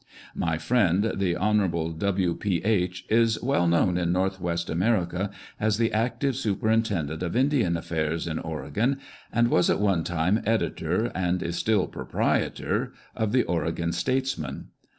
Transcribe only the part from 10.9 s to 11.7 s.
and is